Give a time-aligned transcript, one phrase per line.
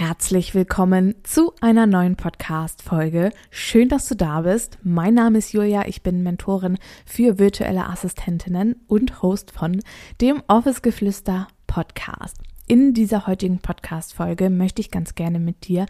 [0.00, 3.32] Herzlich willkommen zu einer neuen Podcast-Folge.
[3.50, 4.78] Schön, dass du da bist.
[4.82, 5.86] Mein Name ist Julia.
[5.88, 9.82] Ich bin Mentorin für virtuelle Assistentinnen und Host von
[10.22, 12.38] dem Office Geflüster Podcast.
[12.70, 15.86] In dieser heutigen Podcast-Folge möchte ich ganz gerne mit dir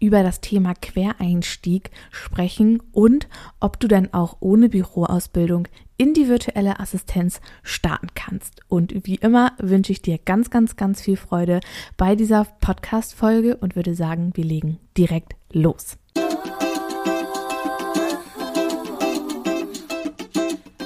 [0.00, 3.28] über das Thema Quereinstieg sprechen und
[3.60, 8.62] ob du dann auch ohne Büroausbildung in die virtuelle Assistenz starten kannst.
[8.66, 11.60] Und wie immer wünsche ich dir ganz, ganz, ganz viel Freude
[11.96, 15.98] bei dieser Podcast-Folge und würde sagen, wir legen direkt los.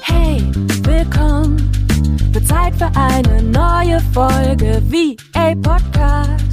[0.03, 0.43] Hey,
[0.83, 1.69] willkommen
[2.49, 4.83] Zeit für eine neue Folge
[5.49, 6.45] VA Podcast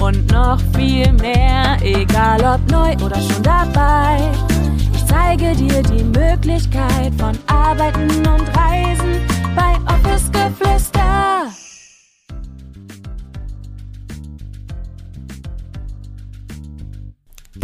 [0.00, 4.18] und noch viel mehr, egal ob neu oder schon dabei.
[4.94, 9.20] Ich zeige dir die Möglichkeit von Arbeiten und Reisen
[9.54, 10.97] bei Office Geflüster.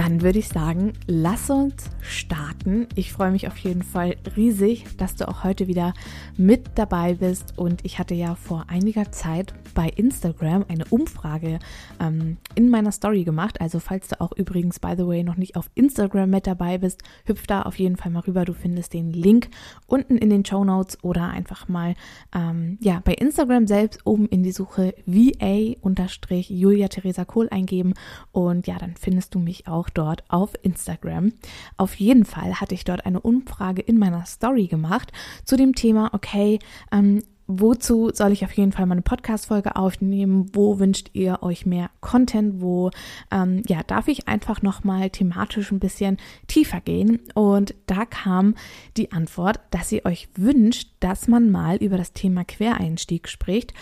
[0.05, 2.89] Dann würde ich sagen, lass uns starten.
[2.95, 5.95] Ich freue mich auf jeden Fall riesig, dass du auch heute wieder
[6.37, 7.57] mit dabei bist.
[7.57, 11.59] Und ich hatte ja vor einiger Zeit bei Instagram eine Umfrage
[12.01, 13.63] ähm, in meiner Story gemacht.
[13.63, 17.03] Also falls du auch übrigens, by the way, noch nicht auf Instagram mit dabei bist,
[17.25, 18.45] hüpf da auf jeden Fall mal rüber.
[18.45, 19.49] Du findest den Link
[19.87, 21.95] unten in den Show Notes oder einfach mal
[22.35, 27.95] ähm, ja bei Instagram selbst oben in die Suche VA-Julia Theresa Kohl eingeben.
[28.33, 31.33] Und ja, dann findest du mich auch auch dort auf Instagram.
[31.77, 35.13] Auf jeden Fall hatte ich dort eine Umfrage in meiner Story gemacht
[35.45, 36.59] zu dem Thema, okay,
[36.93, 40.51] ähm, wozu soll ich auf jeden Fall mal eine Podcast-Folge aufnehmen?
[40.53, 42.61] Wo wünscht ihr euch mehr Content?
[42.61, 42.91] Wo,
[43.31, 47.21] ähm, ja, darf ich einfach nochmal thematisch ein bisschen tiefer gehen?
[47.35, 48.55] Und da kam
[48.97, 53.75] die Antwort, dass ihr euch wünscht, dass man mal über das Thema Quereinstieg spricht.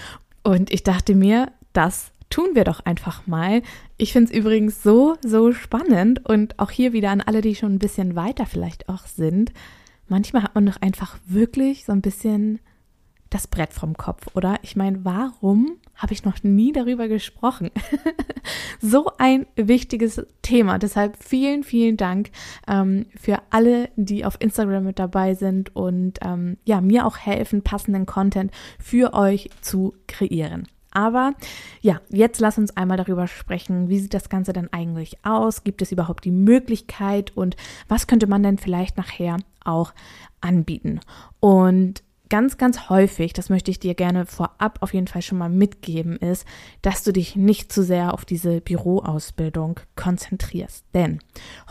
[0.43, 3.63] Und ich dachte mir, das tun wir doch einfach mal.
[3.99, 7.75] Ich finde es übrigens so, so spannend und auch hier wieder an alle, die schon
[7.75, 9.53] ein bisschen weiter vielleicht auch sind.
[10.09, 12.59] Manchmal hat man doch einfach wirklich so ein bisschen
[13.29, 14.59] das Brett vom Kopf, oder?
[14.63, 17.71] Ich meine, warum habe ich noch nie darüber gesprochen?
[18.81, 20.79] so ein wichtiges Thema.
[20.79, 22.31] Deshalb vielen, vielen Dank
[22.67, 27.63] ähm, für alle, die auf Instagram mit dabei sind und ähm, ja, mir auch helfen,
[27.63, 30.67] passenden Content für euch zu kreieren.
[30.93, 31.35] Aber
[31.81, 35.65] ja, jetzt lass uns einmal darüber sprechen, wie sieht das Ganze denn eigentlich aus?
[35.65, 37.57] Gibt es überhaupt die Möglichkeit und
[37.89, 39.95] was könnte man denn vielleicht nachher auch
[40.41, 41.01] anbieten?
[41.41, 45.51] Und ganz, ganz häufig, das möchte ich dir gerne vorab auf jeden Fall schon mal
[45.51, 46.47] mitgeben, ist,
[46.81, 50.87] dass du dich nicht zu sehr auf diese Büroausbildung konzentrierst.
[50.95, 51.19] Denn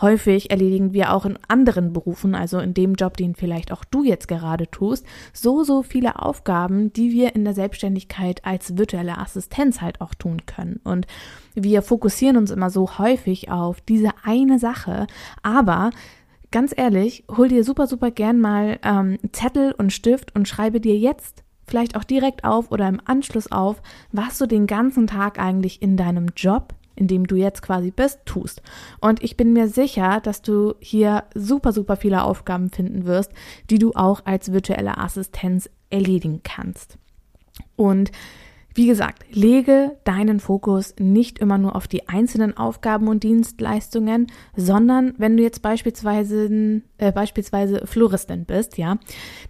[0.00, 4.04] häufig erledigen wir auch in anderen Berufen, also in dem Job, den vielleicht auch du
[4.04, 9.80] jetzt gerade tust, so, so viele Aufgaben, die wir in der Selbstständigkeit als virtuelle Assistenz
[9.80, 10.78] halt auch tun können.
[10.84, 11.08] Und
[11.56, 15.08] wir fokussieren uns immer so häufig auf diese eine Sache,
[15.42, 15.90] aber
[16.52, 20.96] ganz ehrlich, hol dir super, super gern mal ähm, Zettel und Stift und schreibe dir
[20.96, 23.82] jetzt vielleicht auch direkt auf oder im Anschluss auf,
[24.12, 28.20] was du den ganzen Tag eigentlich in deinem Job, in dem du jetzt quasi bist,
[28.26, 28.62] tust.
[29.00, 33.32] Und ich bin mir sicher, dass du hier super, super viele Aufgaben finden wirst,
[33.70, 36.98] die du auch als virtuelle Assistenz erledigen kannst.
[37.76, 38.12] Und
[38.74, 45.14] wie gesagt, lege deinen Fokus nicht immer nur auf die einzelnen Aufgaben und Dienstleistungen, sondern
[45.18, 48.98] wenn du jetzt beispielsweise, äh, beispielsweise Floristin bist, ja,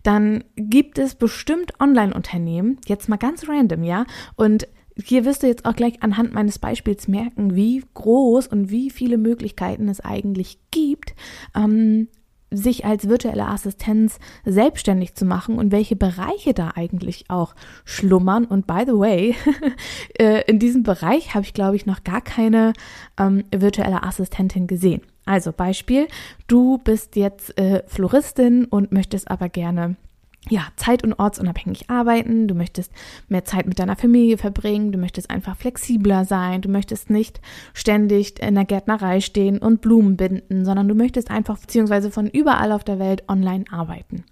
[0.02, 4.04] dann gibt es bestimmt Online-Unternehmen, jetzt mal ganz random, ja,
[4.36, 4.66] und
[5.02, 9.16] hier wirst du jetzt auch gleich anhand meines Beispiels merken, wie groß und wie viele
[9.16, 11.14] Möglichkeiten es eigentlich gibt,
[11.54, 12.08] ähm,
[12.52, 17.54] sich als virtuelle Assistenz selbstständig zu machen und welche Bereiche da eigentlich auch
[17.84, 18.44] schlummern.
[18.44, 19.34] Und by the way,
[20.18, 22.72] äh, in diesem Bereich habe ich, glaube ich, noch gar keine
[23.18, 25.02] ähm, virtuelle Assistentin gesehen.
[25.24, 26.08] Also Beispiel,
[26.48, 29.96] du bist jetzt äh, Floristin und möchtest aber gerne
[30.50, 32.90] ja, zeit- und ortsunabhängig arbeiten, du möchtest
[33.28, 37.40] mehr Zeit mit deiner Familie verbringen, du möchtest einfach flexibler sein, du möchtest nicht
[37.74, 42.72] ständig in der Gärtnerei stehen und Blumen binden, sondern du möchtest einfach beziehungsweise von überall
[42.72, 44.24] auf der Welt online arbeiten.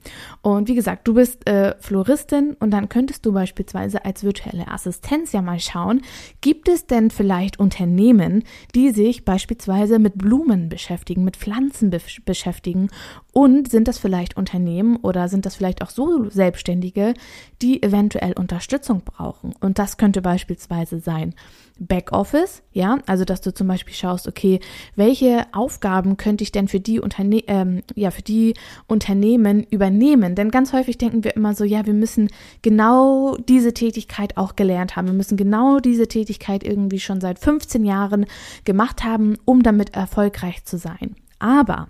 [0.43, 5.31] Und wie gesagt, du bist äh, Floristin und dann könntest du beispielsweise als virtuelle Assistenz
[5.31, 6.03] ja mal schauen,
[6.41, 8.43] gibt es denn vielleicht Unternehmen,
[8.75, 12.89] die sich beispielsweise mit Blumen beschäftigen, mit Pflanzen be beschäftigen
[13.33, 17.15] Und sind das vielleicht Unternehmen oder sind das vielleicht auch so Selbstständige,
[17.63, 19.55] die eventuell Unterstützung brauchen?
[19.61, 21.35] Und das könnte beispielsweise sein
[21.79, 24.61] Backoffice, ja, also dass du zum Beispiel schaust, okay,
[24.97, 28.55] welche Aufgaben könnte ich denn für die Unterne ähm, ja für die
[28.87, 30.35] Unternehmen übernehmen?
[30.35, 32.29] Denn ganz häufig denken wir immer so, ja, wir müssen
[32.61, 37.85] genau diese Tätigkeit auch gelernt haben, wir müssen genau diese Tätigkeit irgendwie schon seit 15
[37.85, 38.27] Jahren
[38.65, 41.17] gemacht haben, um damit erfolgreich zu sein.
[41.39, 41.89] Aber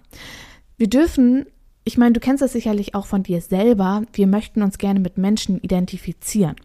[0.80, 1.44] wir dürfen
[1.84, 4.02] ich meine, du kennst das sicherlich auch von dir selber.
[4.12, 6.56] Wir möchten uns gerne mit Menschen identifizieren.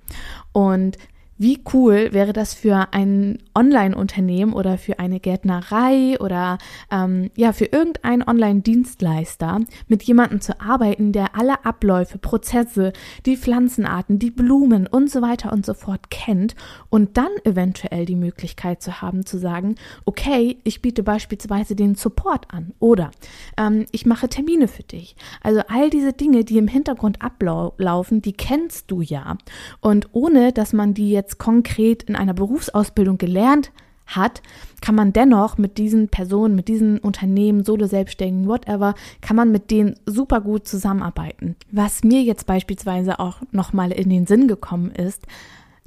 [0.51, 0.97] Und
[1.37, 6.57] wie cool wäre das für ein Online-Unternehmen oder für eine Gärtnerei oder
[6.89, 12.93] ähm, ja für irgendeinen Online-Dienstleister mit jemandem zu arbeiten, der alle Abläufe, Prozesse,
[13.25, 16.55] die Pflanzenarten, die Blumen und so weiter und so fort kennt
[16.89, 22.53] und dann eventuell die Möglichkeit zu haben zu sagen, okay, ich biete beispielsweise den Support
[22.53, 23.11] an oder
[23.57, 25.17] ähm, ich mache Termine für dich.
[25.41, 29.37] Also all diese Dinge, die im Hintergrund ablaufen, die kennst du ja
[29.81, 33.71] und ohne dass man die jetzt jetzt konkret in einer Berufsausbildung gelernt
[34.05, 34.43] hat,
[34.81, 39.95] kann man dennoch mit diesen Personen, mit diesen Unternehmen, Solo-Selbstständigen, whatever, kann man mit denen
[40.05, 41.55] super gut zusammenarbeiten.
[41.71, 45.25] Was mir jetzt beispielsweise auch nochmal in den Sinn gekommen ist,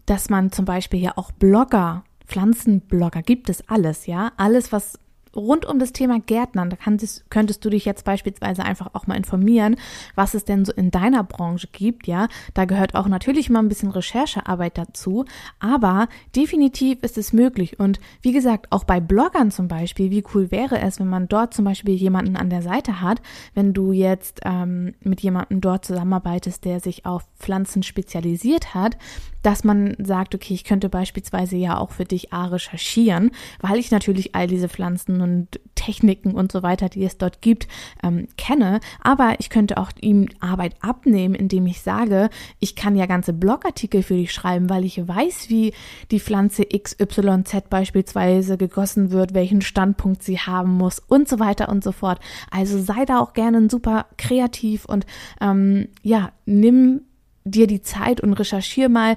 [0.06, 4.98] dass man zum Beispiel ja auch Blogger, Pflanzenblogger, gibt es alles, ja, alles, was
[5.34, 9.16] rund um das Thema Gärtnern, da könntest, könntest du dich jetzt beispielsweise einfach auch mal
[9.16, 9.76] informieren,
[10.14, 12.28] was es denn so in deiner Branche gibt, ja.
[12.54, 15.24] Da gehört auch natürlich mal ein bisschen Recherchearbeit dazu,
[15.58, 17.78] aber definitiv ist es möglich.
[17.78, 21.54] Und wie gesagt, auch bei Bloggern zum Beispiel, wie cool wäre es, wenn man dort
[21.54, 23.20] zum Beispiel jemanden an der Seite hat,
[23.54, 28.96] wenn du jetzt ähm, mit jemandem dort zusammenarbeitest, der sich auf Pflanzen spezialisiert hat,
[29.42, 33.90] dass man sagt, okay, ich könnte beispielsweise ja auch für dich A recherchieren, weil ich
[33.90, 37.68] natürlich all diese Pflanzen und Techniken und so weiter, die es dort gibt,
[38.02, 38.80] ähm, kenne.
[39.00, 44.02] Aber ich könnte auch ihm Arbeit abnehmen, indem ich sage, ich kann ja ganze Blogartikel
[44.02, 45.72] für dich schreiben, weil ich weiß, wie
[46.10, 51.84] die Pflanze XYZ beispielsweise gegossen wird, welchen Standpunkt sie haben muss und so weiter und
[51.84, 52.20] so fort.
[52.50, 55.06] Also sei da auch gerne super kreativ und
[55.40, 57.02] ähm, ja, nimm
[57.44, 59.16] dir die Zeit und recherchier mal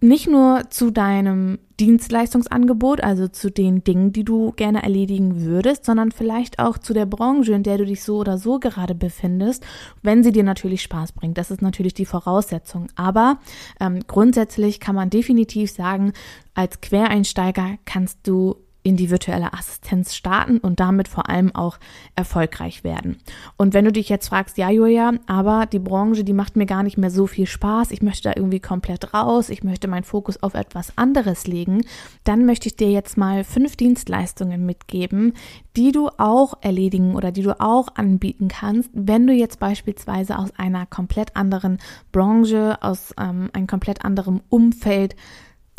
[0.00, 6.10] nicht nur zu deinem Dienstleistungsangebot, also zu den Dingen, die du gerne erledigen würdest, sondern
[6.12, 9.64] vielleicht auch zu der Branche, in der du dich so oder so gerade befindest,
[10.02, 11.38] wenn sie dir natürlich Spaß bringt.
[11.38, 12.88] Das ist natürlich die Voraussetzung.
[12.96, 13.38] Aber
[13.80, 16.12] ähm, grundsätzlich kann man definitiv sagen,
[16.54, 18.56] als Quereinsteiger kannst du
[18.88, 21.78] in die virtuelle Assistenz starten und damit vor allem auch
[22.16, 23.18] erfolgreich werden.
[23.56, 26.82] Und wenn du dich jetzt fragst, ja Julia, aber die Branche, die macht mir gar
[26.82, 30.42] nicht mehr so viel Spaß, ich möchte da irgendwie komplett raus, ich möchte meinen Fokus
[30.42, 31.82] auf etwas anderes legen,
[32.24, 35.34] dann möchte ich dir jetzt mal fünf Dienstleistungen mitgeben,
[35.76, 40.50] die du auch erledigen oder die du auch anbieten kannst, wenn du jetzt beispielsweise aus
[40.56, 41.78] einer komplett anderen
[42.10, 45.14] Branche, aus ähm, einem komplett anderen Umfeld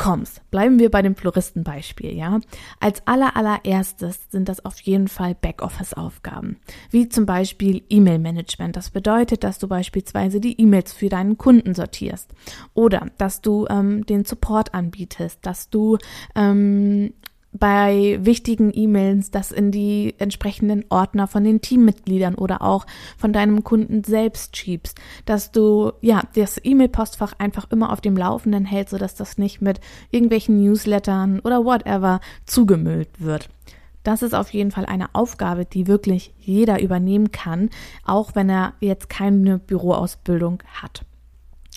[0.00, 0.40] kommst.
[0.50, 2.40] Bleiben wir bei dem Floristenbeispiel, ja.
[2.80, 6.56] Als aller allererstes sind das auf jeden Fall Backoffice-Aufgaben,
[6.90, 8.76] wie zum Beispiel E-Mail-Management.
[8.76, 12.32] Das bedeutet, dass du beispielsweise die E-Mails für deinen Kunden sortierst
[12.72, 15.98] oder dass du ähm, den Support anbietest, dass du
[16.34, 17.12] ähm,
[17.52, 22.86] bei wichtigen E-Mails das in die entsprechenden Ordner von den Teammitgliedern oder auch
[23.16, 28.64] von deinem Kunden selbst schiebst, dass du ja das E-Mail-Postfach einfach immer auf dem Laufenden
[28.64, 29.80] hältst, sodass das nicht mit
[30.10, 33.48] irgendwelchen Newslettern oder whatever zugemüllt wird.
[34.02, 37.68] Das ist auf jeden Fall eine Aufgabe, die wirklich jeder übernehmen kann,
[38.04, 41.04] auch wenn er jetzt keine Büroausbildung hat.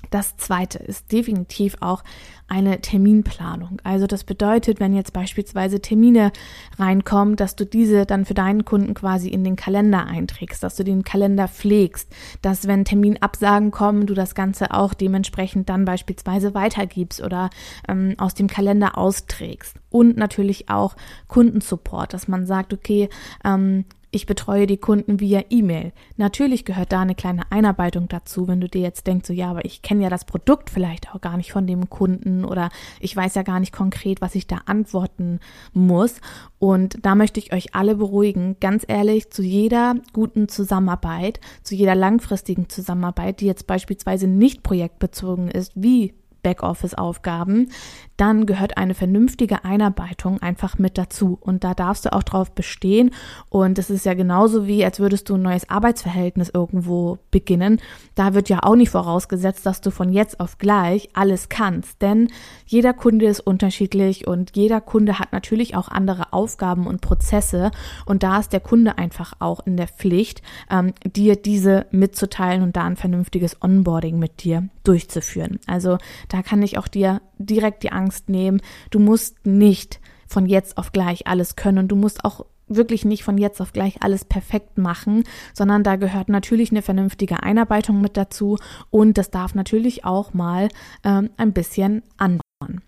[0.09, 2.03] Das zweite ist definitiv auch
[2.47, 3.79] eine Terminplanung.
[3.83, 6.31] Also das bedeutet, wenn jetzt beispielsweise Termine
[6.77, 10.83] reinkommen, dass du diese dann für deinen Kunden quasi in den Kalender einträgst, dass du
[10.83, 17.23] den Kalender pflegst, dass wenn Terminabsagen kommen, du das Ganze auch dementsprechend dann beispielsweise weitergibst
[17.23, 17.49] oder
[17.87, 19.77] ähm, aus dem Kalender austrägst.
[19.89, 20.95] Und natürlich auch
[21.27, 23.09] Kundensupport, dass man sagt, okay,
[23.43, 25.91] ähm, ich betreue die Kunden via E-Mail.
[26.17, 29.65] Natürlich gehört da eine kleine Einarbeitung dazu, wenn du dir jetzt denkst, so ja, aber
[29.65, 33.33] ich kenne ja das Produkt vielleicht auch gar nicht von dem Kunden oder ich weiß
[33.35, 35.39] ja gar nicht konkret, was ich da antworten
[35.73, 36.21] muss.
[36.59, 41.95] Und da möchte ich euch alle beruhigen, ganz ehrlich, zu jeder guten Zusammenarbeit, zu jeder
[41.95, 47.69] langfristigen Zusammenarbeit, die jetzt beispielsweise nicht projektbezogen ist, wie Backoffice-Aufgaben,
[48.17, 51.37] dann gehört eine vernünftige Einarbeitung einfach mit dazu.
[51.41, 53.11] Und da darfst du auch drauf bestehen.
[53.49, 57.81] Und es ist ja genauso wie, als würdest du ein neues Arbeitsverhältnis irgendwo beginnen.
[58.13, 62.01] Da wird ja auch nicht vorausgesetzt, dass du von jetzt auf gleich alles kannst.
[62.01, 62.27] Denn
[62.67, 67.71] jeder Kunde ist unterschiedlich und jeder Kunde hat natürlich auch andere Aufgaben und Prozesse.
[68.05, 72.75] Und da ist der Kunde einfach auch in der Pflicht, ähm, dir diese mitzuteilen und
[72.75, 75.59] da ein vernünftiges Onboarding mit dir durchzuführen.
[75.65, 75.97] Also
[76.33, 78.59] da kann ich auch dir direkt die Angst nehmen.
[78.89, 83.37] Du musst nicht von jetzt auf gleich alles können du musst auch wirklich nicht von
[83.37, 88.57] jetzt auf gleich alles perfekt machen, sondern da gehört natürlich eine vernünftige Einarbeitung mit dazu
[88.89, 90.69] und das darf natürlich auch mal
[91.03, 92.81] ähm, ein bisschen andauern.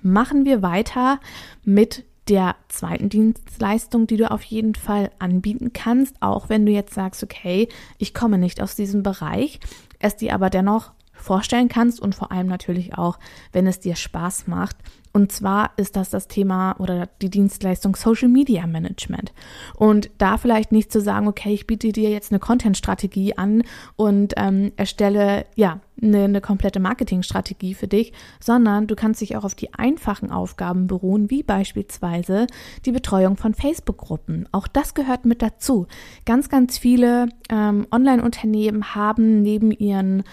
[0.00, 1.18] Machen wir weiter
[1.64, 6.94] mit der zweiten Dienstleistung, die du auf jeden Fall anbieten kannst, auch wenn du jetzt
[6.94, 9.58] sagst, okay, ich komme nicht aus diesem Bereich,
[9.98, 13.18] es dir aber dennoch vorstellen kannst und vor allem natürlich auch,
[13.52, 14.76] wenn es dir Spaß macht.
[15.16, 19.32] Und zwar ist das das Thema oder die Dienstleistung Social Media Management.
[19.74, 23.62] Und da vielleicht nicht zu sagen, okay, ich biete dir jetzt eine Content-Strategie an
[23.96, 29.44] und ähm, erstelle ja eine, eine komplette Marketingstrategie für dich, sondern du kannst dich auch
[29.44, 32.46] auf die einfachen Aufgaben beruhen, wie beispielsweise
[32.84, 34.46] die Betreuung von Facebook-Gruppen.
[34.52, 35.86] Auch das gehört mit dazu.
[36.26, 40.24] Ganz, ganz viele ähm, Online-Unternehmen haben neben ihren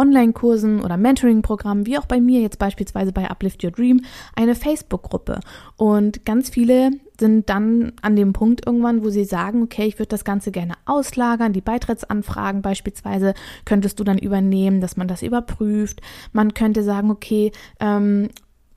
[0.00, 4.00] Online-Kursen oder Mentoring-Programmen, wie auch bei mir jetzt beispielsweise bei Uplift Your Dream,
[4.34, 5.40] eine Facebook-Gruppe.
[5.76, 10.08] Und ganz viele sind dann an dem Punkt irgendwann, wo sie sagen, okay, ich würde
[10.08, 13.34] das Ganze gerne auslagern, die Beitrittsanfragen beispielsweise
[13.66, 16.00] könntest du dann übernehmen, dass man das überprüft.
[16.32, 18.30] Man könnte sagen, okay, ähm,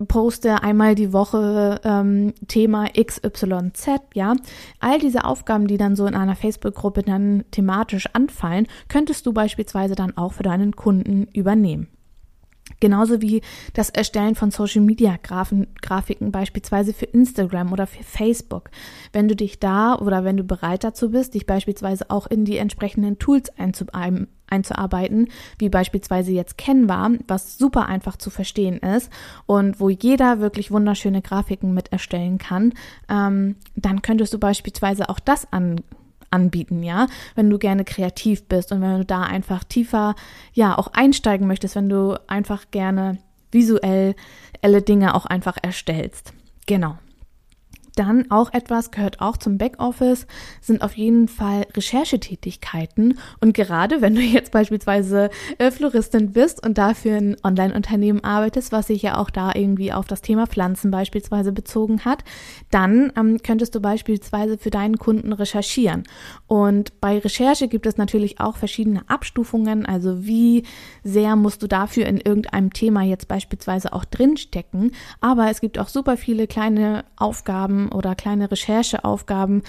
[0.07, 4.35] poste einmal die Woche ähm, Thema XYZ, ja.
[4.79, 9.95] All diese Aufgaben, die dann so in einer Facebook-Gruppe dann thematisch anfallen, könntest du beispielsweise
[9.95, 11.87] dann auch für deinen Kunden übernehmen.
[12.79, 13.41] Genauso wie
[13.73, 18.69] das Erstellen von Social Media Grafiken beispielsweise für Instagram oder für Facebook.
[19.11, 22.57] Wenn du dich da oder wenn du bereit dazu bist, dich beispielsweise auch in die
[22.57, 24.27] entsprechenden Tools einzuarbeiten,
[25.57, 29.11] wie beispielsweise jetzt Canva, was super einfach zu verstehen ist
[29.45, 32.73] und wo jeder wirklich wunderschöne Grafiken mit erstellen kann,
[33.09, 35.81] ähm, dann könntest du beispielsweise auch das an
[36.33, 37.05] anbieten, ja,
[37.35, 40.15] wenn du gerne kreativ bist und wenn du da einfach tiefer,
[40.53, 43.19] ja, auch einsteigen möchtest, wenn du einfach gerne
[43.51, 44.15] visuell
[44.61, 46.33] elle Dinge auch einfach erstellst.
[46.65, 46.97] Genau.
[47.95, 50.25] Dann auch etwas gehört auch zum Backoffice,
[50.61, 53.19] sind auf jeden Fall Recherchetätigkeiten.
[53.39, 58.87] Und gerade wenn du jetzt beispielsweise äh, Floristin bist und dafür ein Online-Unternehmen arbeitest, was
[58.87, 62.23] sich ja auch da irgendwie auf das Thema Pflanzen beispielsweise bezogen hat,
[62.71, 66.03] dann ähm, könntest du beispielsweise für deinen Kunden recherchieren.
[66.47, 69.85] Und bei Recherche gibt es natürlich auch verschiedene Abstufungen.
[69.85, 70.63] Also wie
[71.03, 74.91] sehr musst du dafür in irgendeinem Thema jetzt beispielsweise auch drinstecken.
[75.21, 79.63] Aber es gibt auch super viele kleine Aufgaben, oder kleine Rechercheaufgaben,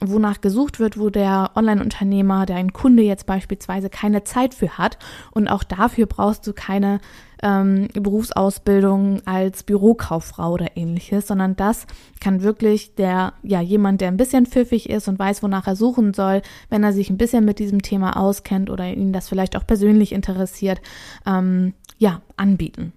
[0.00, 4.98] wonach gesucht wird, wo der Online-Unternehmer, der ein Kunde jetzt beispielsweise keine Zeit für hat.
[5.32, 7.00] Und auch dafür brauchst du keine
[7.42, 11.86] ähm, Berufsausbildung als Bürokauffrau oder ähnliches, sondern das
[12.20, 16.14] kann wirklich der, ja, jemand, der ein bisschen pfiffig ist und weiß, wonach er suchen
[16.14, 19.66] soll, wenn er sich ein bisschen mit diesem Thema auskennt oder ihn das vielleicht auch
[19.66, 20.80] persönlich interessiert,
[21.26, 22.92] ähm, ja, anbieten.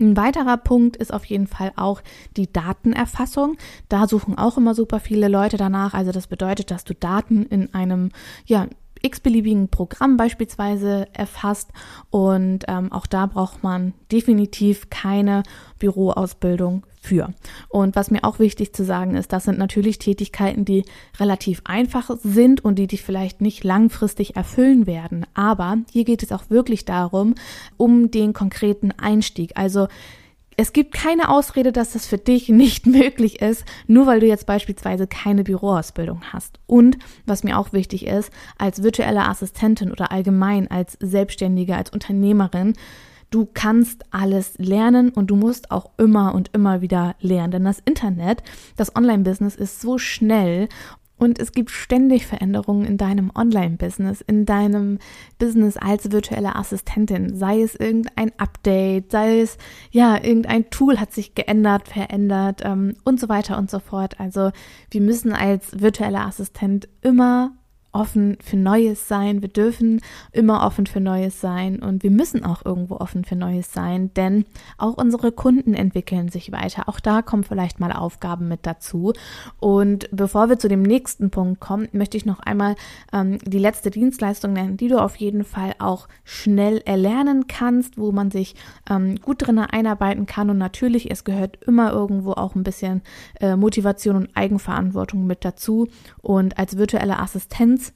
[0.00, 2.02] Ein weiterer Punkt ist auf jeden Fall auch
[2.36, 3.56] die Datenerfassung.
[3.88, 5.94] Da suchen auch immer super viele Leute danach.
[5.94, 8.10] Also das bedeutet, dass du Daten in einem,
[8.46, 8.66] ja,
[9.02, 11.70] x-beliebigen Programm beispielsweise erfasst
[12.10, 15.44] und ähm, auch da braucht man definitiv keine
[15.78, 17.32] Büroausbildung für.
[17.68, 20.84] Und was mir auch wichtig zu sagen ist, das sind natürlich Tätigkeiten, die
[21.18, 25.26] relativ einfach sind und die dich vielleicht nicht langfristig erfüllen werden.
[25.34, 27.34] Aber hier geht es auch wirklich darum,
[27.76, 29.52] um den konkreten Einstieg.
[29.54, 29.88] Also
[30.60, 34.44] es gibt keine Ausrede, dass das für dich nicht möglich ist, nur weil du jetzt
[34.44, 36.58] beispielsweise keine Büroausbildung hast.
[36.66, 42.74] Und was mir auch wichtig ist, als virtuelle Assistentin oder allgemein als Selbstständige, als Unternehmerin,
[43.30, 47.80] Du kannst alles lernen und du musst auch immer und immer wieder lernen, denn das
[47.84, 48.42] Internet,
[48.76, 50.68] das Online-Business ist so schnell
[51.18, 54.98] und es gibt ständig Veränderungen in deinem Online-Business, in deinem
[55.38, 57.36] Business als virtuelle Assistentin.
[57.36, 59.58] Sei es irgendein Update, sei es,
[59.90, 64.20] ja, irgendein Tool hat sich geändert, verändert ähm, und so weiter und so fort.
[64.20, 64.52] Also
[64.90, 67.57] wir müssen als virtuelle Assistent immer
[67.98, 69.42] offen für Neues sein.
[69.42, 70.00] Wir dürfen
[70.32, 74.44] immer offen für Neues sein und wir müssen auch irgendwo offen für Neues sein, denn
[74.78, 76.88] auch unsere Kunden entwickeln sich weiter.
[76.88, 79.12] Auch da kommen vielleicht mal Aufgaben mit dazu.
[79.58, 82.76] Und bevor wir zu dem nächsten Punkt kommen, möchte ich noch einmal
[83.12, 88.12] ähm, die letzte Dienstleistung nennen, die du auf jeden Fall auch schnell erlernen kannst, wo
[88.12, 88.54] man sich
[88.88, 90.50] ähm, gut drin einarbeiten kann.
[90.50, 93.02] Und natürlich, es gehört immer irgendwo auch ein bisschen
[93.40, 95.88] äh, Motivation und Eigenverantwortung mit dazu.
[96.22, 97.87] Und als virtuelle Assistenz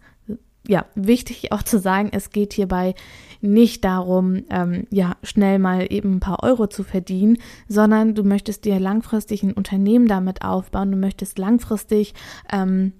[0.66, 2.94] ja, wichtig auch zu sagen, es geht hierbei
[3.40, 7.38] nicht darum, ähm, ja, schnell mal eben ein paar Euro zu verdienen,
[7.68, 12.14] sondern du möchtest dir langfristig ein Unternehmen damit aufbauen, du möchtest langfristig
[12.52, 12.92] ähm,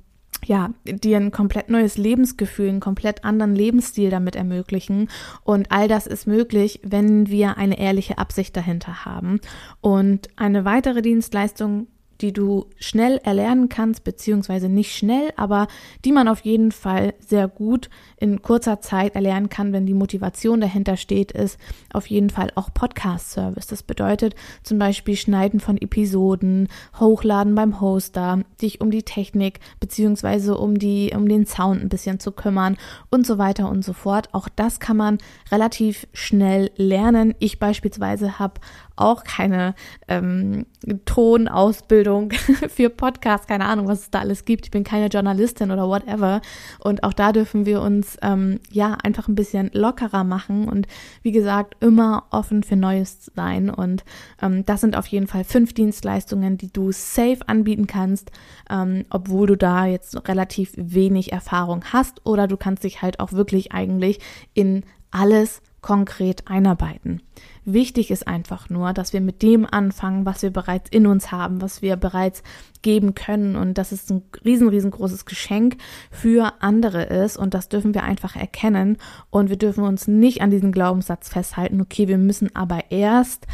[0.44, 5.08] ja, dir ein komplett neues Lebensgefühl, einen komplett anderen Lebensstil damit ermöglichen.
[5.44, 9.40] Und all das ist möglich, wenn wir eine ehrliche Absicht dahinter haben.
[9.80, 11.86] Und eine weitere Dienstleistung
[12.22, 15.66] die du schnell erlernen kannst, beziehungsweise nicht schnell, aber
[16.04, 20.60] die man auf jeden Fall sehr gut in kurzer Zeit erlernen kann, wenn die Motivation
[20.60, 21.58] dahinter steht, ist
[21.92, 23.66] auf jeden Fall auch Podcast-Service.
[23.66, 30.56] Das bedeutet zum Beispiel Schneiden von Episoden, Hochladen beim Hoster, dich um die Technik beziehungsweise
[30.56, 32.76] um die um den Sound ein bisschen zu kümmern
[33.10, 34.28] und so weiter und so fort.
[34.32, 35.18] Auch das kann man
[35.50, 37.34] relativ schnell lernen.
[37.40, 38.60] Ich beispielsweise habe
[38.96, 39.74] auch keine
[40.08, 40.66] ähm,
[41.04, 42.32] Tonausbildung
[42.68, 44.66] für Podcasts, keine Ahnung, was es da alles gibt.
[44.66, 46.40] Ich bin keine Journalistin oder whatever.
[46.80, 50.86] Und auch da dürfen wir uns ähm, ja einfach ein bisschen lockerer machen und
[51.22, 53.70] wie gesagt, immer offen für Neues sein.
[53.70, 54.04] Und
[54.40, 58.30] ähm, das sind auf jeden Fall fünf Dienstleistungen, die du safe anbieten kannst,
[58.70, 63.32] ähm, obwohl du da jetzt relativ wenig Erfahrung hast oder du kannst dich halt auch
[63.32, 64.20] wirklich eigentlich
[64.54, 67.20] in alles konkret einarbeiten.
[67.64, 71.60] Wichtig ist einfach nur, dass wir mit dem anfangen, was wir bereits in uns haben,
[71.60, 72.42] was wir bereits
[72.82, 73.56] geben können.
[73.56, 75.76] Und dass es ein riesen, riesengroßes Geschenk
[76.10, 77.36] für andere ist.
[77.36, 78.96] Und das dürfen wir einfach erkennen.
[79.30, 83.46] Und wir dürfen uns nicht an diesen Glaubenssatz festhalten, okay, wir müssen aber erst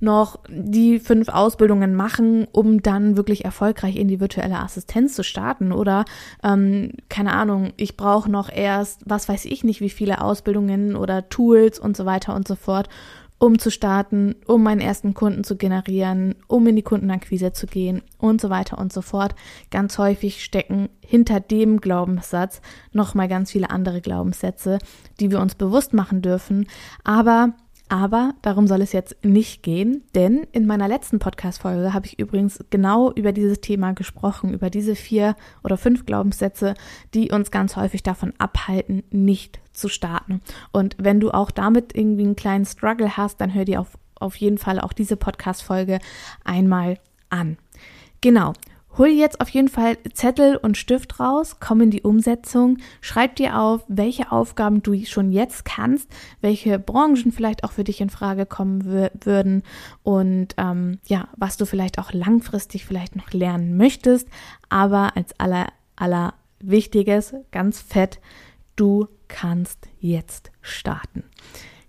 [0.00, 5.72] noch die fünf Ausbildungen machen, um dann wirklich erfolgreich in die virtuelle Assistenz zu starten.
[5.72, 6.04] Oder
[6.42, 11.28] ähm, keine Ahnung, ich brauche noch erst, was weiß ich nicht, wie viele Ausbildungen oder
[11.28, 12.88] Tools und so weiter und so fort,
[13.40, 18.02] um zu starten, um meinen ersten Kunden zu generieren, um in die Kundenakquise zu gehen
[18.18, 19.34] und so weiter und so fort.
[19.70, 22.60] Ganz häufig stecken hinter dem Glaubenssatz
[22.92, 24.78] nochmal ganz viele andere Glaubenssätze,
[25.20, 26.68] die wir uns bewusst machen dürfen.
[27.02, 27.54] Aber
[27.90, 32.64] aber darum soll es jetzt nicht gehen, denn in meiner letzten Podcast-Folge habe ich übrigens
[32.70, 36.74] genau über dieses Thema gesprochen, über diese vier oder fünf Glaubenssätze,
[37.14, 40.40] die uns ganz häufig davon abhalten, nicht zu starten.
[40.70, 44.36] Und wenn du auch damit irgendwie einen kleinen Struggle hast, dann hör dir auf, auf
[44.36, 45.98] jeden Fall auch diese Podcast-Folge
[46.44, 46.96] einmal
[47.28, 47.58] an.
[48.20, 48.52] Genau.
[49.00, 53.58] Hol jetzt auf jeden Fall Zettel und Stift raus, komm in die Umsetzung, schreib dir
[53.58, 56.06] auf, welche Aufgaben du schon jetzt kannst,
[56.42, 59.62] welche Branchen vielleicht auch für dich in Frage kommen würden
[60.02, 64.28] und ähm, ja, was du vielleicht auch langfristig vielleicht noch lernen möchtest.
[64.68, 68.20] Aber als aller, aller Wichtiges, ganz fett,
[68.76, 71.24] du kannst jetzt starten.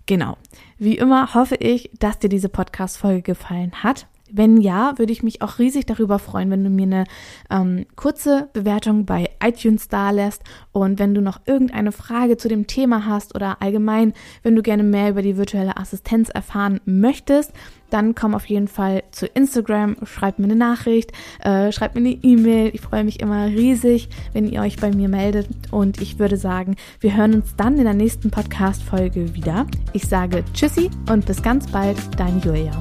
[0.06, 0.38] Genau.
[0.78, 4.06] Wie immer hoffe ich, dass dir diese Podcast-Folge gefallen hat.
[4.34, 7.04] Wenn ja, würde ich mich auch riesig darüber freuen, wenn du mir eine
[7.50, 10.42] ähm, kurze Bewertung bei iTunes da lässt
[10.72, 14.82] und wenn du noch irgendeine Frage zu dem Thema hast oder allgemein, wenn du gerne
[14.82, 17.52] mehr über die virtuelle Assistenz erfahren möchtest,
[17.92, 22.18] dann komm auf jeden Fall zu Instagram, schreib mir eine Nachricht, äh, schreib mir eine
[22.22, 22.70] E-Mail.
[22.72, 25.48] Ich freue mich immer riesig, wenn ihr euch bei mir meldet.
[25.70, 29.66] Und ich würde sagen, wir hören uns dann in der nächsten Podcast-Folge wieder.
[29.92, 32.72] Ich sage Tschüssi und bis ganz bald, deine Julia.